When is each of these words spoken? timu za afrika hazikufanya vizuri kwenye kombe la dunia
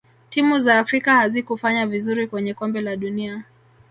timu 0.29 0.59
za 0.59 0.79
afrika 0.79 1.15
hazikufanya 1.15 1.87
vizuri 1.87 2.27
kwenye 2.27 2.53
kombe 2.53 2.81
la 2.81 2.95
dunia 2.95 3.43